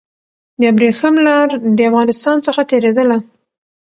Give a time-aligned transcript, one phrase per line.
[0.59, 3.17] د ابريښم لار د افغانستان څخه تېرېدله.